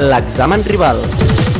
l'examen 0.00 0.64
rival. 0.64 0.96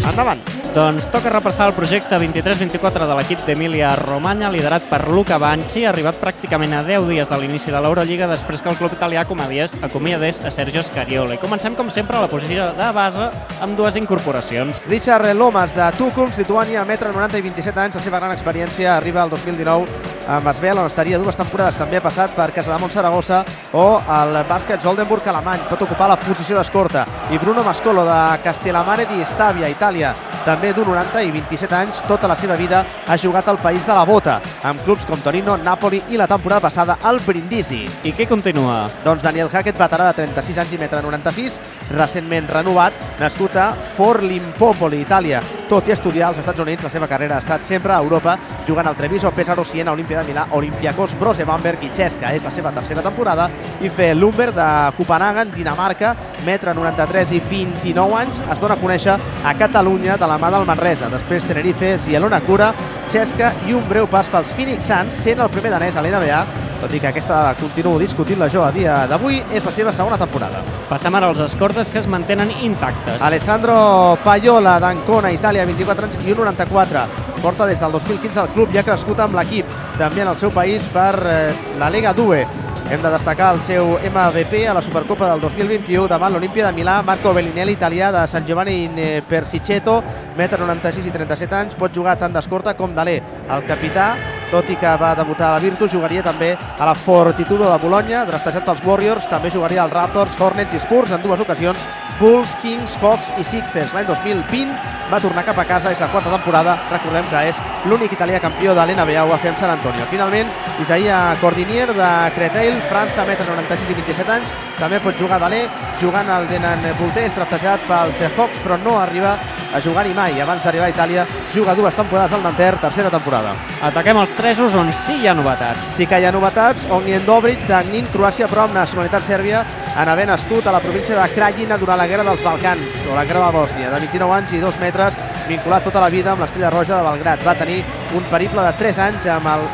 Endavant. 0.09 0.41
Doncs 0.71 1.09
toca 1.11 1.33
repassar 1.33 1.67
el 1.69 1.75
projecte 1.75 2.17
23-24 2.17 3.09
de 3.09 3.17
l'equip 3.19 3.41
d'Emília 3.45 3.91
Romagna, 3.99 4.49
liderat 4.55 4.85
per 4.89 5.01
Luca 5.11 5.37
Banci, 5.43 5.83
arribat 5.85 6.17
pràcticament 6.23 6.77
a 6.79 6.85
10 6.87 7.09
dies 7.11 7.29
de 7.29 7.39
l'inici 7.41 7.75
de 7.75 7.81
l'Eurolliga 7.83 8.29
després 8.31 8.63
que 8.63 8.71
el 8.71 8.79
club 8.79 8.95
italià 8.95 9.25
acomiadés, 9.27 9.75
acomiadés 9.83 10.39
a 10.47 10.53
Sergio 10.55 10.85
Scariolo. 10.87 11.35
I 11.35 11.43
comencem, 11.43 11.75
com 11.75 11.91
sempre, 11.91 12.17
a 12.17 12.23
la 12.25 12.31
posició 12.31 12.71
de 12.79 12.93
base 12.95 13.27
amb 13.61 13.77
dues 13.77 13.99
incorporacions. 14.01 14.79
Richard 14.89 15.35
Lomas, 15.35 15.75
de 15.75 15.91
Tucum, 15.99 16.31
Lituània, 16.39 16.87
metre 16.87 17.13
90 17.13 17.43
i 17.43 17.45
27 17.51 17.85
anys. 17.85 17.99
La 17.99 18.07
seva 18.07 18.23
gran 18.23 18.39
experiència 18.39 18.97
arriba 18.97 19.27
al 19.27 19.35
2019 19.35 20.10
amb 20.31 20.47
Esbel, 20.47 20.79
on 20.79 20.87
estaria 20.87 21.19
dues 21.19 21.37
temporades. 21.37 21.77
També 21.79 21.99
ha 21.99 22.05
passat 22.05 22.35
per 22.37 22.51
Casademont 22.55 22.93
Saragossa 22.93 23.43
o 23.75 23.85
el 24.21 24.39
bàsquet 24.49 24.83
Zoldenburg 24.85 25.27
alemany. 25.27 25.65
Pot 25.71 25.83
ocupar 25.87 26.09
la 26.11 26.19
posició 26.21 26.59
d'escorta. 26.59 27.05
I 27.35 27.39
Bruno 27.43 27.65
Mascolo, 27.67 28.05
de 28.07 28.21
Castellamare 28.45 29.09
di 29.11 29.25
Stabia, 29.27 29.71
Itàlia, 29.71 30.15
també 30.45 30.73
d'un 30.73 30.89
90 30.89 31.23
i 31.27 31.33
27 31.35 31.77
anys. 31.77 32.03
Tota 32.09 32.31
la 32.31 32.37
seva 32.39 32.57
vida 32.57 32.85
ha 33.07 33.19
jugat 33.19 33.49
al 33.49 33.61
país 33.61 33.87
de 33.87 33.95
la 33.97 34.07
bota, 34.09 34.41
amb 34.63 34.83
clubs 34.87 35.07
com 35.09 35.21
Torino, 35.21 35.57
Napoli 35.57 36.03
i 36.09 36.21
la 36.21 36.29
temporada 36.31 36.63
passada 36.69 36.99
al 37.03 37.21
Brindisi. 37.27 37.87
I 38.05 38.13
qui 38.13 38.27
continua? 38.27 38.87
Doncs 39.05 39.25
Daniel 39.27 39.51
Hackett, 39.53 39.79
veterà 39.79 40.11
de 40.11 40.23
36 40.23 40.63
anys 40.63 40.77
i 40.77 40.81
metre 40.81 41.03
96, 41.03 41.59
recentment 41.91 42.49
renovat, 42.49 42.95
nascut 43.21 43.57
a 43.57 43.73
Forlimpopoli, 43.97 45.03
Itàlia. 45.05 45.43
Tot 45.71 45.87
i 45.87 45.93
estudiar 45.95 46.27
als 46.27 46.39
Estats 46.41 46.59
Units, 46.59 46.83
la 46.83 46.91
seva 46.91 47.07
carrera 47.07 47.37
ha 47.37 47.43
estat 47.45 47.63
sempre 47.63 47.93
a 47.95 48.01
Europa, 48.03 48.33
jugant 48.67 48.89
al 48.91 48.97
Treviso, 48.99 49.31
Pesaro, 49.31 49.63
Siena, 49.65 49.93
Olímpia 49.93 50.19
de 50.19 50.33
Milà, 50.33 50.49
Olympiacos, 50.59 51.13
Brose, 51.21 51.45
Bamberg 51.47 51.85
i 51.87 51.91
Xesca. 51.95 52.33
És 52.35 52.43
la 52.43 52.51
seva 52.51 52.73
tercera 52.75 53.05
temporada 53.05 53.47
i 53.79 53.87
fer 53.89 54.09
Lumber 54.17 54.49
de 54.57 54.67
Copenhagen, 54.97 55.53
Dinamarca, 55.55 56.17
metre 56.45 56.75
93 56.75 57.37
i 57.39 57.41
29 57.53 58.19
anys. 58.19 58.41
Es 58.51 58.59
dona 58.59 58.75
a 58.75 58.83
conèixer 58.83 59.15
a 59.15 59.53
Catalunya 59.61 60.17
de 60.19 60.27
la 60.27 60.41
mà 60.43 60.51
del 60.51 60.67
Manresa. 60.67 61.13
Després 61.13 61.47
Tenerife, 61.47 62.01
Zielona 62.03 62.43
Cura, 62.43 62.73
Xesca 63.15 63.53
i 63.69 63.79
un 63.79 63.87
breu 63.87 64.11
pas 64.11 64.27
pels 64.27 64.51
Phoenix 64.59 64.91
Suns, 64.91 65.23
sent 65.23 65.39
el 65.39 65.55
primer 65.55 65.71
danès 65.77 65.95
a 65.95 66.03
l'NBA 66.03 66.43
tot 66.81 66.95
i 66.97 67.01
que 67.01 67.11
aquesta 67.11 67.41
continuo 67.61 67.99
discutint-la 68.01 68.49
jo 68.53 68.65
a 68.65 68.71
dia 68.73 69.03
d'avui, 69.11 69.41
és 69.53 69.65
la 69.65 69.73
seva 69.75 69.93
segona 69.93 70.19
temporada. 70.21 70.63
Passem 70.89 71.15
ara 71.15 71.29
als 71.31 71.43
escortes 71.45 71.91
que 71.93 72.01
es 72.01 72.09
mantenen 72.09 72.51
intactes. 72.65 73.21
Alessandro 73.23 74.17
Paiola, 74.25 74.79
d'Ancona, 74.83 75.33
Itàlia, 75.37 75.67
24 75.69 76.09
anys 76.09 76.25
i 76.25 76.33
1,94. 76.33 77.05
Porta 77.41 77.67
des 77.69 77.81
del 77.81 77.93
2015 77.93 78.41
al 78.41 78.51
club 78.55 78.75
i 78.75 78.81
ha 78.81 78.85
crescut 78.85 79.21
amb 79.21 79.37
l'equip, 79.39 79.69
també 79.99 80.25
en 80.25 80.33
el 80.33 80.41
seu 80.41 80.51
país 80.53 80.85
per 80.93 81.15
eh, 81.25 81.55
la 81.81 81.93
Lega 81.93 82.13
2. 82.17 82.59
Hem 82.91 83.03
de 83.05 83.11
destacar 83.13 83.53
el 83.55 83.61
seu 83.63 83.93
MVP 84.01 84.65
a 84.67 84.75
la 84.75 84.83
Supercopa 84.83 85.29
del 85.31 85.41
2021 85.45 86.09
davant 86.11 86.33
l'Olimpia 86.35 86.67
de 86.67 86.75
Milà, 86.75 86.97
Marco 87.07 87.31
Bellinelli, 87.37 87.77
italià 87.79 88.11
de 88.11 88.27
San 88.27 88.45
Giovanni 88.45 88.83
in 88.83 88.99
Persiceto, 89.29 90.01
metre 90.37 90.59
96 90.59 91.07
i 91.07 91.15
37 91.15 91.55
anys, 91.55 91.79
pot 91.79 91.95
jugar 91.95 92.17
tant 92.19 92.35
d'escorta 92.35 92.75
com 92.75 92.91
d'aler. 92.97 93.21
El 93.47 93.63
capità, 93.69 94.17
tot 94.51 94.71
i 94.71 94.77
que 94.77 94.93
va 95.01 95.15
debutar 95.15 95.49
a 95.49 95.57
la 95.57 95.63
Virtus, 95.63 95.93
jugaria 95.95 96.23
també 96.27 96.53
a 96.57 96.87
la 96.89 96.95
Fortitudo 96.99 97.71
de 97.71 97.79
Bologna, 97.83 98.25
draftejat 98.29 98.67
pels 98.67 98.85
Warriors, 98.85 99.29
també 99.31 99.51
jugaria 99.55 99.85
als 99.85 99.95
Raptors, 99.95 100.39
Hornets 100.41 100.75
i 100.75 100.81
Spurs 100.83 101.15
en 101.15 101.23
dues 101.23 101.41
ocasions, 101.41 101.85
Bulls, 102.21 102.57
Kings, 102.63 102.97
Hawks 103.01 103.31
i 103.41 103.45
Sixers. 103.45 103.95
L'any 103.95 104.09
2020 104.11 104.75
va 105.11 105.21
tornar 105.23 105.45
cap 105.47 105.59
a 105.59 105.65
casa, 105.67 105.91
és 105.95 106.03
la 106.03 106.11
quarta 106.13 106.31
temporada, 106.35 106.77
recordem 106.91 107.27
que 107.31 107.45
és 107.51 107.63
l'únic 107.91 108.13
italià 108.15 108.43
campió 108.43 108.75
de 108.75 108.85
l'NBA, 108.85 109.25
ho 109.25 109.31
va 109.31 109.39
fer 109.41 109.55
amb 109.55 109.63
San 109.63 109.73
Antonio. 109.73 110.07
Finalment, 110.11 110.53
Isaia 110.83 111.23
Cordinier 111.41 111.89
de 111.95 112.11
Creteil, 112.37 112.77
França, 112.91 113.25
metre 113.27 113.49
96 113.49 113.91
i 113.95 113.99
27 114.03 114.37
anys, 114.37 114.53
també 114.79 115.01
pot 115.01 115.19
jugar 115.19 115.41
d'aler, 115.43 115.65
jugant 116.03 116.31
al 116.31 116.47
Denan 116.51 116.85
Voltés, 117.01 117.35
draftejat 117.39 117.89
pels 117.89 118.23
Hawks, 118.37 118.63
però 118.67 118.79
no 118.85 118.99
arriba 119.01 119.39
a 119.73 119.81
jugar-hi 119.81 120.15
mai. 120.15 120.41
Abans 120.41 120.65
d'arribar 120.65 120.89
a 120.89 120.95
Itàlia, 120.95 121.27
juga 121.55 121.75
dues 121.75 121.95
temporades 121.95 122.33
al 122.33 122.43
Nanterre, 122.43 122.81
tercera 122.83 123.11
temporada. 123.11 123.55
Ataquem 123.83 124.19
els 124.21 124.33
tresos 124.37 124.75
on 124.75 124.93
sí 124.93 125.21
hi 125.21 125.29
ha 125.29 125.35
novetats. 125.35 125.95
Sí 125.97 126.07
que 126.07 126.21
hi 126.21 126.27
ha 126.27 126.33
novetats. 126.35 126.87
Ognjen 126.91 127.27
Dobric, 127.27 127.63
de 127.69 127.83
Gnin, 127.89 128.09
Croàcia, 128.13 128.49
però 128.51 128.67
amb 128.67 128.79
nacionalitat 128.79 129.27
sèrbia, 129.27 129.65
en 129.91 130.09
haver 130.09 130.27
nascut 130.31 130.67
a 130.67 130.75
la 130.75 130.83
província 130.83 131.19
de 131.19 131.29
Krajina 131.35 131.79
durant 131.79 131.99
la 131.99 132.07
Guerra 132.11 132.27
dels 132.27 132.45
Balcans, 132.45 133.03
o 133.11 133.17
la 133.17 133.25
Guerra 133.25 133.47
de 133.49 133.59
Bòsnia, 133.59 133.91
de 133.91 134.01
29 134.07 134.39
anys 134.39 134.55
i 134.55 134.63
2 134.63 134.81
metres, 134.81 135.19
vinculat 135.49 135.85
tota 135.85 136.03
la 136.03 136.11
vida 136.13 136.33
amb 136.33 136.45
l'Estrella 136.45 136.71
Roja 136.71 136.97
de 136.97 137.09
Belgrat. 137.11 137.45
Va 137.47 137.59
tenir 137.59 137.83
un 138.15 138.27
periple 138.31 138.65
de 138.67 138.73
3 138.85 139.05
anys 139.09 139.29
amb 139.39 139.51
el 139.55 139.69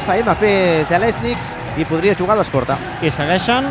FMP 0.00 0.84
Zelesnik 0.88 1.78
i 1.78 1.86
podria 1.86 2.16
jugar 2.18 2.36
d'escorta. 2.38 2.76
I 3.02 3.10
segueixen 3.14 3.66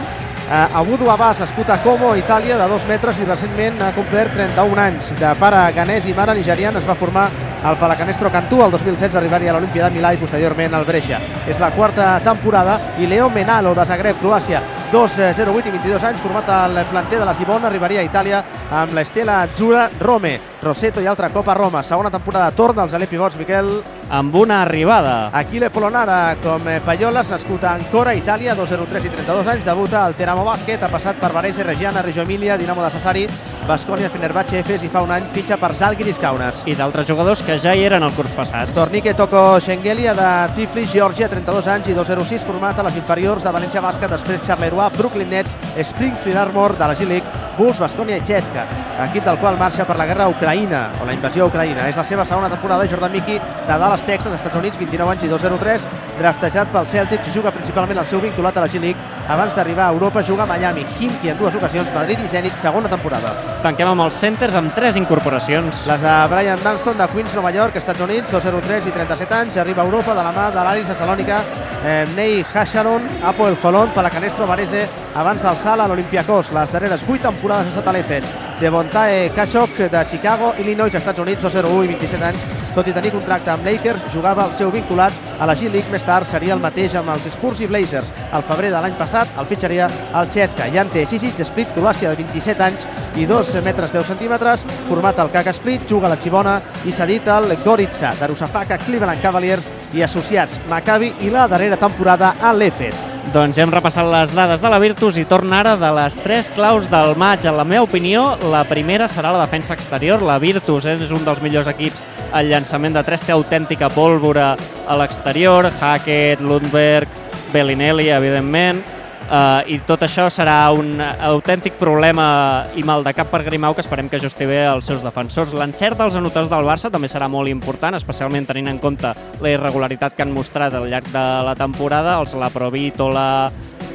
Abudu 0.49 1.05
Abbas, 1.11 1.37
nascut 1.39 1.69
a 1.69 1.77
Como, 1.77 2.15
Itàlia, 2.17 2.55
de 2.57 2.67
2 2.67 2.85
metres 2.89 3.19
i 3.21 3.25
recentment 3.27 3.83
ha 3.85 3.91
complert 3.93 4.33
31 4.33 4.81
anys. 4.81 5.11
De 5.19 5.29
pare 5.37 5.59
ganès 5.75 6.07
i 6.09 6.13
mare 6.17 6.33
nigeriana 6.33 6.81
es 6.81 6.87
va 6.89 6.95
formar 6.97 7.27
al 7.69 7.77
Palacanestro 7.77 8.31
Cantú 8.33 8.63
el 8.65 8.71
2016 8.71 9.19
arribaria 9.19 9.51
a 9.51 9.59
l'Olimpia 9.59 9.85
de 9.85 9.99
Milà 9.99 10.15
i 10.15 10.17
posteriorment 10.17 10.73
al 10.73 10.87
Brescia. 10.89 11.19
És 11.45 11.61
la 11.61 11.69
quarta 11.75 12.15
temporada 12.25 12.79
i 12.97 13.05
Leo 13.05 13.29
Menalo 13.29 13.75
de 13.77 13.85
Zagreb, 13.85 14.17
Croàcia, 14.23 14.63
2-0-8 14.91 15.69
i 15.69 15.75
22 15.77 16.07
anys, 16.09 16.23
format 16.23 16.49
al 16.49 16.81
planter 16.89 17.19
de 17.19 17.29
la 17.29 17.35
Sibona, 17.37 17.67
arribaria 17.69 18.01
a 18.01 18.09
Itàlia 18.09 18.41
amb 18.71 18.93
l'Estela 18.93 19.47
Giura 19.55 19.89
Rome, 19.99 20.39
Roseto 20.61 21.01
i 21.01 21.07
altra 21.07 21.29
Copa 21.29 21.53
Roma. 21.53 21.81
Segona 21.83 22.11
temporada 22.11 22.51
torna 22.51 22.83
als 22.83 22.93
Alep 22.93 23.09
Pivots, 23.09 23.37
Miquel. 23.37 23.69
amb 24.09 24.33
una 24.35 24.63
arribada. 24.63 25.29
Aquile 25.31 25.69
Polonara 25.69 26.35
com 26.41 26.67
eh, 26.67 26.79
Paioles, 26.81 27.29
nascut 27.29 27.63
a 27.63 27.75
Ancora, 27.75 28.15
Itàlia, 28.17 28.55
2-0-3 28.57 29.05
i 29.05 29.11
32 29.13 29.47
anys, 29.53 29.65
debuta 29.65 30.03
al 30.03 30.15
Teramo 30.17 30.41
Bàsquet, 30.47 30.81
ha 30.81 30.89
passat 30.89 31.19
per 31.21 31.29
Varese, 31.31 31.61
Reggiana, 31.63 32.01
Reggio 32.01 32.23
Emilia, 32.23 32.57
Dinamo 32.57 32.81
de 32.81 32.89
Sassari, 32.89 33.27
Bascònia, 33.67 34.09
Fenerbahce, 34.09 34.63
Efes 34.63 34.81
i 34.81 34.89
fa 34.89 35.03
un 35.05 35.13
any 35.13 35.27
fitxa 35.35 35.59
per 35.61 35.75
Zalgiris 35.77 36.17
Kaunas. 36.17 36.63
I 36.65 36.73
d'altres 36.73 37.05
jugadors 37.05 37.43
que 37.45 37.59
ja 37.61 37.75
hi 37.77 37.83
eren 37.85 38.01
el 38.01 38.15
curs 38.17 38.33
passat. 38.33 38.73
Tornique 38.73 39.13
Toko 39.13 39.59
Schengelia 39.61 40.15
de 40.17 40.31
Tiflis, 40.57 40.89
Georgia, 40.91 41.29
32 41.29 41.69
anys 41.75 41.91
i 41.93 41.93
2-0-6, 41.93 42.47
format 42.49 42.79
a 42.81 42.87
les 42.89 42.97
inferiors 42.97 43.45
de 43.45 43.53
València 43.53 43.85
Bàsquet, 43.85 44.09
després 44.09 44.41
Charleroi, 44.41 44.89
Brooklyn 44.97 45.29
Nets, 45.29 45.53
Springfield 45.83 46.47
Armor 46.47 46.73
de 46.81 46.87
la 46.89 46.97
G-League, 46.97 47.38
Bulls, 47.59 47.79
Bascònia 47.81 48.15
i 48.15 48.23
Xesca, 48.23 48.63
equip 49.03 49.25
del 49.27 49.37
qual 49.41 49.57
marxa 49.59 49.83
per 49.87 49.97
la 49.99 50.05
guerra 50.07 50.25
a 50.25 50.31
Ucraïna, 50.31 50.85
o 51.01 51.07
la 51.07 51.13
invasió 51.13 51.43
a 51.43 51.49
Ucraïna. 51.51 51.89
És 51.91 51.97
la 51.99 52.05
seva 52.07 52.25
segona 52.25 52.47
temporada, 52.51 52.87
Jordan 52.87 53.11
Mickey, 53.11 53.39
de 53.39 53.77
Dallas, 53.81 54.05
Texas, 54.07 54.37
Estats 54.37 54.55
Units, 54.55 54.77
29 54.79 55.11
anys 55.11 55.25
i 55.27 55.31
2-0-3, 55.33 55.87
draftejat 56.19 56.71
pel 56.71 56.87
Celtics, 56.87 57.31
juga 57.35 57.51
principalment 57.51 57.99
el 57.99 58.07
seu 58.07 58.21
vinculat 58.23 58.57
a 58.57 58.63
la 58.63 58.69
G-League. 58.71 59.07
Abans 59.27 59.55
d'arribar 59.57 59.89
a 59.89 59.95
Europa, 59.95 60.23
juga 60.23 60.43
a 60.43 60.49
Miami, 60.49 60.85
Himki 60.99 61.33
en 61.33 61.39
dues 61.39 61.55
ocasions, 61.59 61.91
Madrid 61.95 62.23
i 62.23 62.29
Zenit, 62.31 62.55
segona 62.55 62.91
temporada. 62.91 63.33
Tanquem 63.63 63.91
amb 63.91 64.07
els 64.07 64.19
centers 64.23 64.55
amb 64.55 64.71
tres 64.75 64.95
incorporacions. 64.95 65.83
Les 65.89 66.05
de 66.05 66.15
Brian 66.31 66.63
Dunston, 66.63 66.97
de 66.97 67.09
Queens, 67.11 67.35
Nova 67.35 67.51
York, 67.51 67.75
Estats 67.75 68.07
Units, 68.07 68.31
2-0-3 68.31 68.87
i 68.87 68.95
37 68.95 69.35
anys, 69.41 69.59
arriba 69.59 69.83
a 69.83 69.89
Europa 69.89 70.15
de 70.15 70.23
la 70.23 70.31
mà 70.31 70.47
de 70.55 70.63
l'Aris 70.63 70.95
Salònica, 70.95 71.43
eh, 71.85 72.05
Ney 72.15 72.45
Hasharon, 72.53 73.01
Apoel 73.23 73.55
Jolón, 73.57 73.89
Palacanestro, 73.89 74.47
Varese, 74.47 74.87
abans 75.15 75.41
del 75.43 75.55
Sala, 75.55 75.87
l'Olimpiakos. 75.87 76.51
Les 76.53 76.71
darreres 76.71 77.03
8 77.07 77.21
temporades 77.29 77.67
ha 77.67 77.75
estat 77.75 77.87
a 77.87 77.93
l'Efes. 77.93 78.31
De 78.59 78.69
Bontae 78.69 79.29
Kashok, 79.35 79.85
de 79.91 80.05
Chicago, 80.09 80.53
Illinois, 80.59 80.93
Estats 80.93 81.19
Units, 81.19 81.43
2-0-1 81.43 81.85
i 81.85 81.93
27 81.95 82.25
anys. 82.33 82.58
Tot 82.75 82.87
i 82.87 82.93
tenir 82.93 83.11
contracte 83.11 83.51
amb 83.51 83.65
Lakers, 83.65 84.05
jugava 84.13 84.45
el 84.45 84.53
seu 84.53 84.69
vinculat 84.71 85.15
a 85.41 85.47
la 85.49 85.55
G-League. 85.57 85.89
Més 85.91 86.05
tard 86.05 86.27
seria 86.29 86.53
el 86.55 86.61
mateix 86.63 86.95
amb 86.99 87.11
els 87.15 87.25
Spurs 87.33 87.63
i 87.63 87.67
Blazers. 87.69 88.13
Al 88.31 88.45
febrer 88.45 88.69
de 88.73 88.81
l'any 88.83 88.95
passat 88.99 89.33
el 89.41 89.49
fitxaria 89.49 89.89
el 89.89 90.31
Xesca. 90.33 90.69
Jante 90.73 91.05
Sisic, 91.09 91.35
de 91.37 91.47
Split, 91.47 91.73
Croàcia, 91.75 92.13
de 92.13 92.21
27 92.23 92.65
anys 92.69 92.87
i 93.17 93.25
2 93.29 93.55
metres 93.65 93.93
10 93.97 94.13
centímetres, 94.13 94.65
format 94.87 95.19
al 95.19 95.33
Kaka 95.33 95.53
Split, 95.57 95.89
juga 95.89 96.07
a 96.07 96.13
la 96.13 96.21
Xibona 96.21 96.59
i 96.85 96.93
cedit 96.93 97.27
al 97.27 97.49
Goritza, 97.65 98.13
de 98.19 98.29
Rusafaka, 98.29 98.77
Cleveland 98.85 99.25
Cavaliers 99.25 99.69
i 99.93 100.05
associats 100.05 100.61
Maccabi 100.69 101.15
i 101.25 101.33
la 101.33 101.47
darrera 101.49 101.79
temporada 101.81 102.35
a 102.39 102.53
l'Efes. 102.53 103.08
Doncs 103.29 103.59
hem 103.61 103.69
repassat 103.69 104.07
les 104.09 104.31
dades 104.33 104.61
de 104.63 104.69
la 104.71 104.79
Virtus 104.81 105.17
i 105.21 105.25
torna 105.29 105.59
ara 105.59 105.75
de 105.77 105.89
les 105.93 106.15
tres 106.23 106.47
claus 106.55 106.87
del 106.89 107.13
maig. 107.19 107.43
En 107.45 107.57
la 107.59 107.65
meva 107.67 107.85
opinió, 107.85 108.23
la 108.49 108.63
primera 108.65 109.05
serà 109.11 109.29
la 109.35 109.43
defensa 109.43 109.75
exterior. 109.75 110.23
La 110.25 110.39
Virtus 110.41 110.87
és 110.89 111.11
un 111.13 111.21
dels 111.27 111.41
millors 111.45 111.69
equips 111.69 112.01
al 112.33 112.49
llançament 112.49 112.95
de 112.97 113.03
tres, 113.05 113.21
té 113.21 113.35
autèntica 113.35 113.91
pólvora 113.93 114.55
a 114.87 114.97
l'exterior, 114.97 115.69
Hackett, 115.69 116.41
Lundberg, 116.41 117.09
Bellinelli, 117.53 118.09
evidentment, 118.13 118.81
Uh, 119.29 119.61
I 119.69 119.75
tot 119.85 120.01
això 120.01 120.23
serà 120.33 120.71
un 120.73 120.97
autèntic 120.97 121.75
problema 121.77 122.65
i 122.73 122.81
mal 122.81 123.03
de 123.05 123.11
cap 123.13 123.29
per 123.29 123.43
Grimau 123.45 123.75
que 123.77 123.83
esperem 123.85 124.07
que 124.09 124.17
ajusti 124.17 124.47
bé 124.49 124.63
els 124.65 124.89
seus 124.89 125.03
defensors. 125.05 125.53
L'encert 125.53 125.99
dels 126.01 126.17
anotadors 126.17 126.49
del 126.49 126.65
Barça 126.65 126.89
també 126.89 127.05
serà 127.11 127.27
molt 127.29 127.51
important, 127.51 127.93
especialment 127.93 128.47
tenint 128.49 128.71
en 128.71 128.79
compte 128.81 129.13
la 129.13 129.51
irregularitat 129.53 130.17
que 130.17 130.25
han 130.25 130.33
mostrat 130.33 130.73
al 130.73 130.89
llarg 130.89 131.11
de 131.13 131.25
la 131.45 131.53
temporada. 131.53 132.17
Els 132.17 132.33
Laprovitola, 132.41 133.27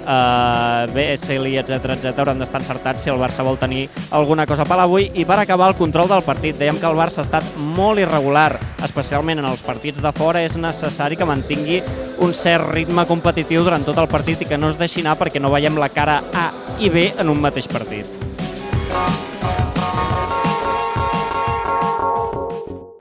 uh, 0.05 0.85
Vesely, 0.95 1.56
etc 1.61 1.97
etc 1.97 2.23
hauran 2.23 2.41
d'estar 2.41 2.62
encertats 2.62 3.05
si 3.05 3.12
el 3.12 3.21
Barça 3.21 3.45
vol 3.47 3.59
tenir 3.61 3.89
alguna 4.11 4.47
cosa 4.47 4.67
per 4.69 4.79
avui. 4.81 5.11
I 5.15 5.25
per 5.25 5.39
acabar 5.41 5.71
el 5.73 5.79
control 5.79 6.09
del 6.11 6.25
partit, 6.27 6.59
dèiem 6.61 6.81
que 6.81 6.91
el 6.91 6.99
Barça 6.99 7.23
ha 7.23 7.27
estat 7.27 7.49
molt 7.77 8.03
irregular, 8.03 8.53
especialment 8.85 9.43
en 9.43 9.49
els 9.51 9.65
partits 9.65 10.03
de 10.03 10.12
fora. 10.12 10.45
És 10.45 10.59
necessari 10.61 11.17
que 11.17 11.29
mantingui 11.29 11.81
un 12.25 12.35
cert 12.37 12.71
ritme 12.73 13.06
competitiu 13.09 13.65
durant 13.65 13.85
tot 13.87 13.99
el 13.99 14.11
partit 14.12 14.45
i 14.45 14.51
que 14.51 14.61
no 14.61 14.71
es 14.71 14.79
deixi 14.81 15.03
anar 15.03 15.19
perquè 15.21 15.43
no 15.43 15.53
veiem 15.55 15.81
la 15.81 15.91
cara 15.93 16.21
A 16.35 16.50
i 16.79 16.91
B 16.91 17.11
en 17.19 17.33
un 17.33 17.41
mateix 17.41 17.69
partit. 17.71 18.34